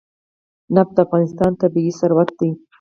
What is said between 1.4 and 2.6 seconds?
طبعي ثروت دی.